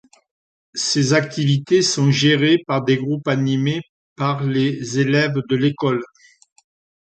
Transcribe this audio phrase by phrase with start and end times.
[0.73, 3.83] Ces activités sont gérées par des groupes animés
[4.15, 6.01] par les élèves de l'école.